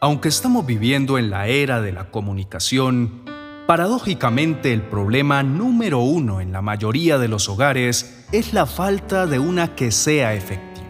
[0.00, 3.24] Aunque estamos viviendo en la era de la comunicación,
[3.66, 9.40] paradójicamente el problema número uno en la mayoría de los hogares es la falta de
[9.40, 10.86] una que sea efectiva.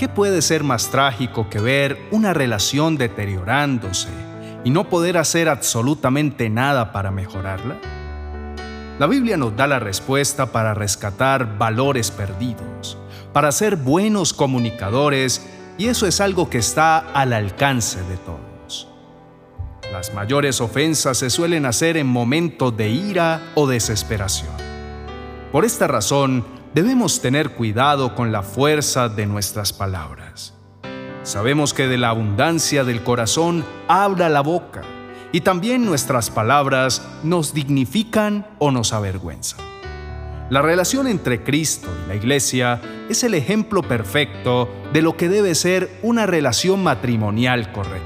[0.00, 4.08] ¿Qué puede ser más trágico que ver una relación deteriorándose
[4.64, 7.76] y no poder hacer absolutamente nada para mejorarla?
[8.98, 12.98] La Biblia nos da la respuesta para rescatar valores perdidos,
[13.32, 18.88] para ser buenos comunicadores y eso es algo que está al alcance de todos.
[19.92, 24.52] Las mayores ofensas se suelen hacer en momentos de ira o desesperación.
[25.52, 30.54] Por esta razón, debemos tener cuidado con la fuerza de nuestras palabras.
[31.22, 34.82] Sabemos que de la abundancia del corazón habla la boca,
[35.32, 39.73] y también nuestras palabras nos dignifican o nos avergüenzan.
[40.50, 45.54] La relación entre Cristo y la Iglesia es el ejemplo perfecto de lo que debe
[45.54, 48.04] ser una relación matrimonial correcta.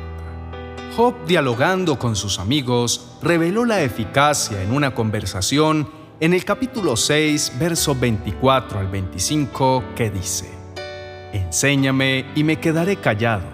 [0.97, 5.91] Job, dialogando con sus amigos, reveló la eficacia en una conversación
[6.21, 10.49] en el capítulo 6, versos 24 al 25, que dice,
[11.33, 13.47] Enséñame y me quedaré callado.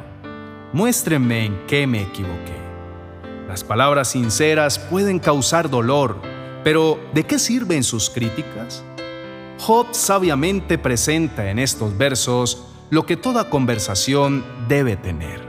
[0.75, 2.55] Muéstrenme en qué me equivoqué.
[3.48, 6.34] Las palabras sinceras pueden causar dolor,
[6.65, 8.83] pero, ¿de qué sirven sus críticas?
[9.61, 15.43] Job sabiamente presenta en estos versos lo que toda conversación debe tener.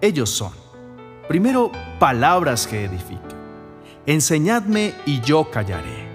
[0.00, 0.52] Ellos son,
[1.26, 3.34] primero, palabras que edifiquen.
[4.06, 6.08] Enseñadme y yo callaré.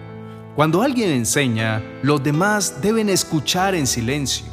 [0.56, 4.46] Cuando alguien enseña, los demás deben escuchar en silencio.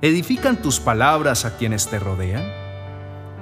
[0.00, 2.44] ¿Edifican tus palabras a quienes te rodean?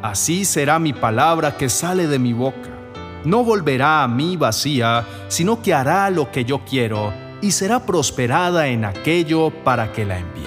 [0.00, 2.75] Así será mi palabra que sale de mi boca
[3.24, 8.68] no volverá a mí vacía, sino que hará lo que yo quiero y será prosperada
[8.68, 10.44] en aquello para que la envíe.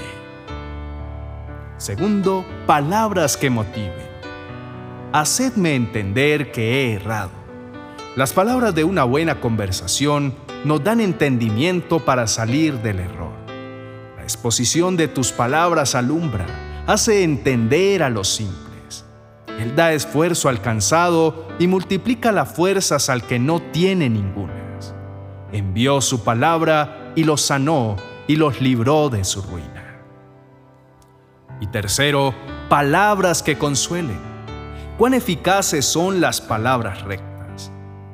[1.78, 4.10] Segundo, palabras que motiven.
[5.14, 7.32] Hacedme entender que he errado.
[8.16, 13.32] Las palabras de una buena conversación nos dan entendimiento para salir del error.
[14.18, 16.46] La exposición de tus palabras alumbra,
[16.86, 18.69] hace entender a los simples.
[19.60, 24.96] Él da esfuerzo al cansado y multiplica las fuerzas al que no tiene ningunas.
[25.52, 30.00] Envió su palabra y los sanó y los libró de su ruina.
[31.60, 32.34] Y tercero,
[32.70, 34.22] palabras que consuelen.
[34.98, 37.70] Cuán eficaces son las palabras rectas.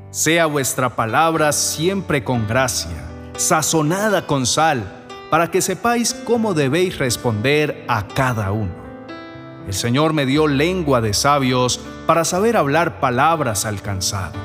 [0.09, 3.05] Sea vuestra palabra siempre con gracia,
[3.37, 4.83] sazonada con sal,
[5.29, 8.84] para que sepáis cómo debéis responder a cada uno.
[9.67, 14.39] El Señor me dio lengua de sabios para saber hablar palabras al cansado.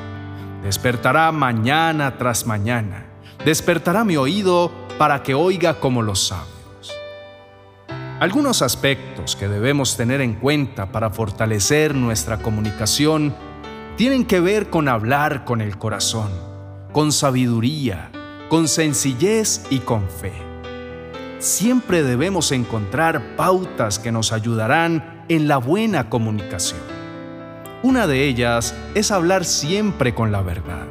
[0.63, 3.07] Despertará mañana tras mañana.
[3.45, 6.51] Despertará mi oído para que oiga como los sabios.
[8.19, 13.35] Algunos aspectos que debemos tener en cuenta para fortalecer nuestra comunicación
[13.97, 16.31] tienen que ver con hablar con el corazón,
[16.93, 18.11] con sabiduría,
[18.49, 20.50] con sencillez y con fe
[21.41, 26.81] siempre debemos encontrar pautas que nos ayudarán en la buena comunicación.
[27.83, 30.87] Una de ellas es hablar siempre con la verdad.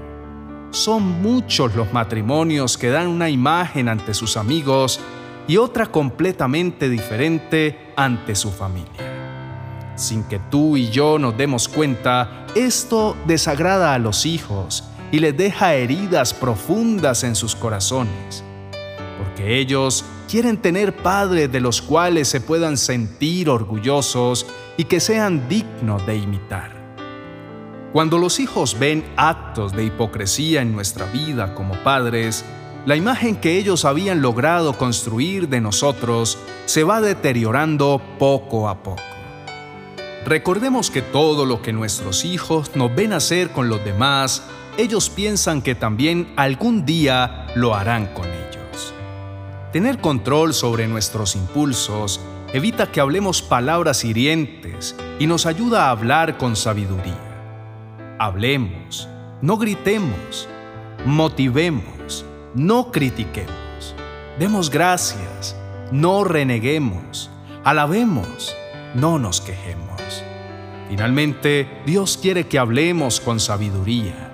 [0.72, 5.00] Son muchos los matrimonios que dan una imagen ante sus amigos
[5.48, 9.94] y otra completamente diferente ante su familia.
[9.96, 15.38] Sin que tú y yo nos demos cuenta, esto desagrada a los hijos y les
[15.38, 18.44] deja heridas profundas en sus corazones,
[19.20, 24.46] porque ellos quieren tener padres de los cuales se puedan sentir orgullosos
[24.78, 26.72] y que sean dignos de imitar.
[27.92, 32.46] Cuando los hijos ven actos de hipocresía en nuestra vida como padres,
[32.86, 39.02] la imagen que ellos habían logrado construir de nosotros se va deteriorando poco a poco.
[40.26, 44.44] Recordemos que todo lo que nuestros hijos nos ven hacer con los demás,
[44.78, 48.29] ellos piensan que también algún día lo harán con.
[49.72, 52.20] Tener control sobre nuestros impulsos
[52.54, 58.18] evita que hablemos palabras hirientes y nos ayuda a hablar con sabiduría.
[58.18, 59.08] Hablemos,
[59.44, 60.50] no gritemos,
[61.06, 62.26] motivemos,
[62.56, 63.96] no critiquemos.
[64.40, 65.56] Demos gracias,
[65.92, 67.30] no reneguemos,
[67.64, 68.56] alabemos,
[68.96, 70.24] no nos quejemos.
[70.90, 74.32] Finalmente, Dios quiere que hablemos con sabiduría.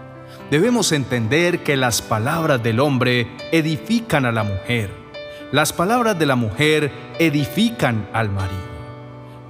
[0.50, 5.05] Debemos entender que las palabras del hombre edifican a la mujer
[5.52, 8.76] las palabras de la mujer edifican al marido.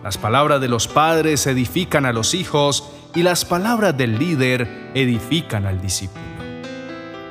[0.03, 5.65] Las palabras de los padres edifican a los hijos y las palabras del líder edifican
[5.65, 6.23] al discípulo.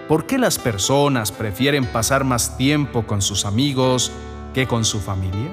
[0.08, 4.12] ¿Por qué las personas prefieren pasar más tiempo con sus amigos
[4.52, 5.50] que con su familia?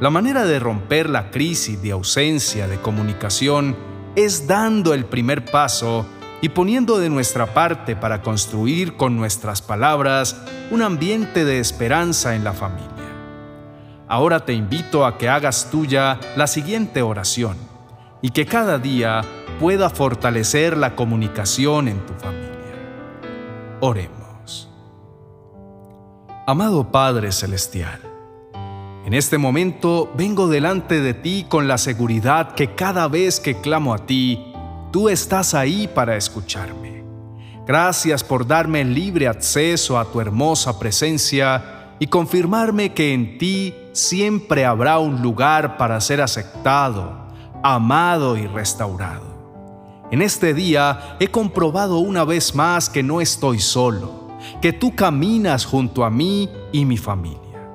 [0.00, 3.76] La manera de romper la crisis de ausencia de comunicación
[4.14, 6.06] es dando el primer paso
[6.40, 10.40] y poniendo de nuestra parte para construir con nuestras palabras
[10.70, 12.88] un ambiente de esperanza en la familia.
[14.06, 17.56] Ahora te invito a que hagas tuya la siguiente oración
[18.22, 19.22] y que cada día
[19.60, 22.48] pueda fortalecer la comunicación en tu familia.
[23.80, 24.70] Oremos.
[26.46, 28.00] Amado Padre Celestial,
[29.04, 33.92] en este momento vengo delante de ti con la seguridad que cada vez que clamo
[33.92, 34.47] a ti,
[34.90, 37.04] tú estás ahí para escucharme.
[37.66, 44.64] Gracias por darme libre acceso a tu hermosa presencia y confirmarme que en ti siempre
[44.64, 47.28] habrá un lugar para ser aceptado,
[47.62, 49.28] amado y restaurado.
[50.10, 54.28] En este día he comprobado una vez más que no estoy solo,
[54.62, 57.68] que tú caminas junto a mí y mi familia.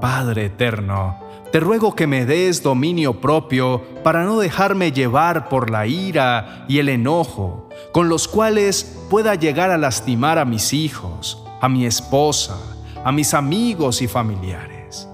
[0.00, 1.19] Padre eterno,
[1.52, 6.78] te ruego que me des dominio propio para no dejarme llevar por la ira y
[6.78, 12.56] el enojo, con los cuales pueda llegar a lastimar a mis hijos, a mi esposa,
[13.04, 15.08] a mis amigos y familiares.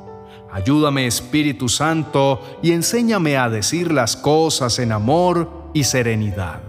[0.52, 6.60] Ayúdame Espíritu Santo y enséñame a decir las cosas en amor y serenidad,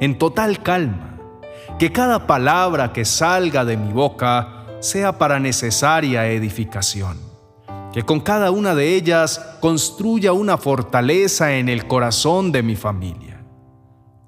[0.00, 1.18] en total calma,
[1.78, 7.31] que cada palabra que salga de mi boca sea para necesaria edificación
[7.92, 13.44] que con cada una de ellas construya una fortaleza en el corazón de mi familia.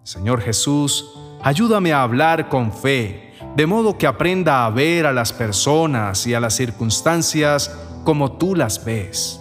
[0.02, 1.10] Señor Jesús,
[1.42, 6.34] ayúdame a hablar con fe, de modo que aprenda a ver a las personas y
[6.34, 7.74] a las circunstancias
[8.04, 9.40] como tú las ves.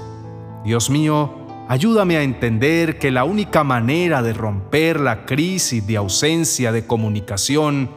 [0.64, 1.34] Dios mío,
[1.68, 7.92] ayúdame a entender que la única manera de romper la crisis de ausencia de comunicación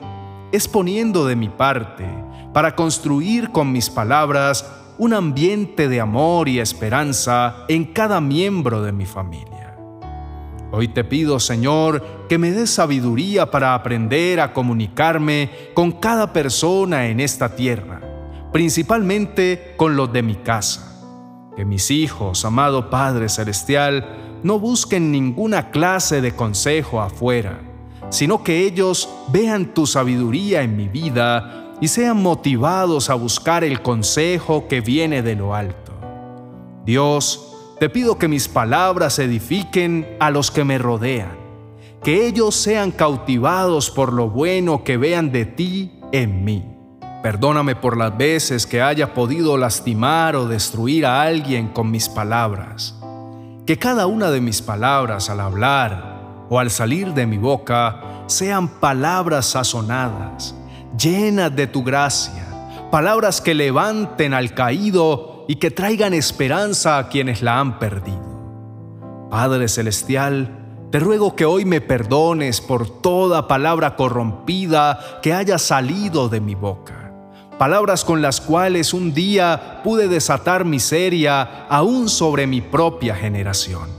[0.51, 2.05] es poniendo de mi parte
[2.53, 4.65] para construir con mis palabras
[4.99, 9.77] un ambiente de amor y esperanza en cada miembro de mi familia.
[10.73, 17.07] Hoy te pido, Señor, que me des sabiduría para aprender a comunicarme con cada persona
[17.07, 18.01] en esta tierra,
[18.53, 20.83] principalmente con los de mi casa.
[21.57, 27.61] Que mis hijos, amado Padre Celestial, no busquen ninguna clase de consejo afuera,
[28.11, 33.83] sino que ellos vean tu sabiduría en mi vida y sean motivados a buscar el
[33.83, 35.93] consejo que viene de lo alto.
[36.85, 41.37] Dios, te pido que mis palabras edifiquen a los que me rodean,
[42.03, 46.65] que ellos sean cautivados por lo bueno que vean de ti en mí.
[47.23, 52.95] Perdóname por las veces que haya podido lastimar o destruir a alguien con mis palabras.
[53.67, 58.69] Que cada una de mis palabras al hablar o al salir de mi boca sean
[58.69, 60.56] palabras sazonadas
[60.99, 67.43] llenas de tu gracia, palabras que levanten al caído y que traigan esperanza a quienes
[67.43, 69.29] la han perdido.
[69.31, 76.29] Padre Celestial, te ruego que hoy me perdones por toda palabra corrompida que haya salido
[76.29, 77.13] de mi boca,
[77.59, 83.91] palabras con las cuales un día pude desatar miseria aún sobre mi propia generación.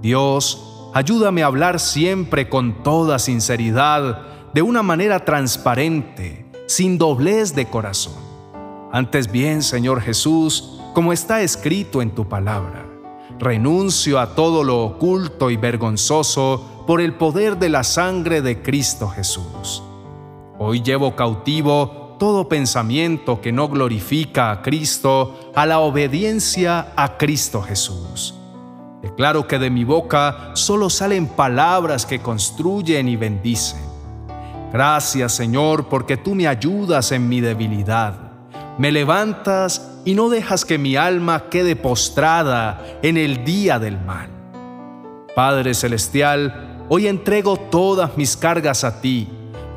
[0.00, 7.66] Dios, ayúdame a hablar siempre con toda sinceridad, de una manera transparente, sin doblez de
[7.66, 8.14] corazón.
[8.92, 12.86] Antes bien, Señor Jesús, como está escrito en tu palabra,
[13.38, 19.08] renuncio a todo lo oculto y vergonzoso por el poder de la sangre de Cristo
[19.08, 19.82] Jesús.
[20.58, 27.62] Hoy llevo cautivo todo pensamiento que no glorifica a Cristo a la obediencia a Cristo
[27.62, 28.34] Jesús.
[29.02, 33.87] Declaro que de mi boca solo salen palabras que construyen y bendicen
[34.72, 38.14] Gracias Señor porque tú me ayudas en mi debilidad.
[38.78, 44.28] Me levantas y no dejas que mi alma quede postrada en el día del mal.
[45.34, 49.28] Padre Celestial, hoy entrego todas mis cargas a ti,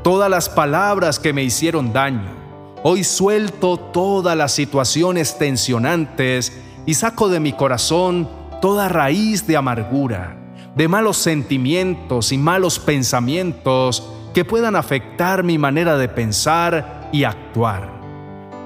[0.04, 2.42] todas las palabras que me hicieron daño.
[2.84, 6.52] Hoy suelto todas las situaciones tensionantes
[6.86, 8.28] y saco de mi corazón
[8.62, 10.38] toda raíz de amargura,
[10.76, 17.90] de malos sentimientos y malos pensamientos que puedan afectar mi manera de pensar y actuar.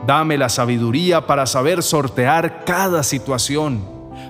[0.05, 3.83] Dame la sabiduría para saber sortear cada situación,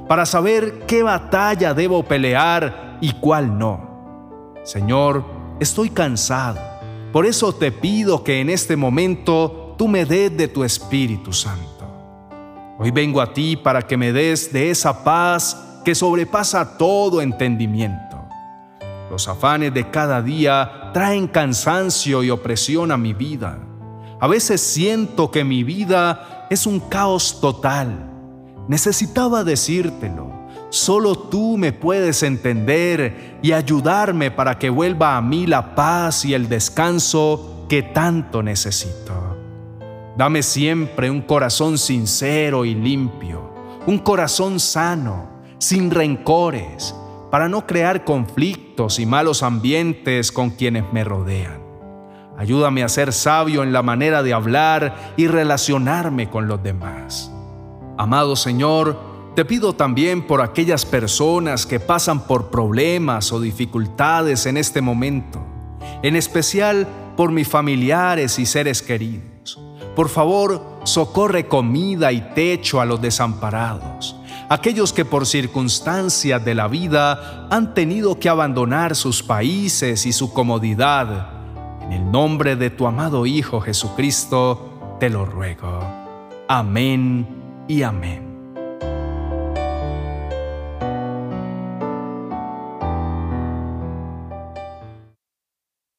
[0.07, 4.55] para saber qué batalla debo pelear y cuál no.
[4.63, 5.25] Señor,
[5.59, 6.59] estoy cansado.
[7.11, 11.65] Por eso te pido que en este momento tú me des de tu Espíritu Santo.
[12.77, 18.04] Hoy vengo a ti para que me des de esa paz que sobrepasa todo entendimiento
[19.09, 23.59] los afanes de cada día traen cansancio y opresión a mi vida.
[24.19, 28.11] A veces siento que mi vida es un caos total,
[28.67, 30.33] Necesitaba decírtelo.
[30.69, 36.33] Solo tú me puedes entender y ayudarme para que vuelva a mí la paz y
[36.33, 39.37] el descanso que tanto necesito.
[40.17, 43.53] Dame siempre un corazón sincero y limpio,
[43.85, 46.95] un corazón sano, sin rencores,
[47.35, 51.59] para no crear conflictos y malos ambientes con quienes me rodean.
[52.37, 57.29] Ayúdame a ser sabio en la manera de hablar y relacionarme con los demás.
[57.97, 58.97] Amado Señor,
[59.35, 65.45] te pido también por aquellas personas que pasan por problemas o dificultades en este momento,
[66.03, 66.87] en especial
[67.17, 69.59] por mis familiares y seres queridos.
[69.93, 74.15] Por favor, socorre comida y techo a los desamparados,
[74.49, 80.33] aquellos que por circunstancias de la vida han tenido que abandonar sus países y su
[80.33, 81.29] comodidad.
[81.81, 85.79] En el nombre de tu amado Hijo Jesucristo, te lo ruego.
[86.47, 87.27] Amén
[87.67, 88.24] y amén.